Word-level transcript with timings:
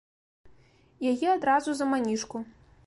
Яе 1.11 1.27
адразу 1.37 1.69
за 1.81 1.85
манішку. 1.93 2.37